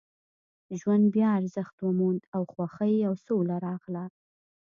ژوند 0.79 1.05
بیا 1.13 1.27
ارزښت 1.39 1.75
وموند 1.79 2.21
او 2.35 2.41
خوښۍ 2.53 2.95
او 3.07 3.13
سوله 3.25 3.55
راغله 3.67 4.05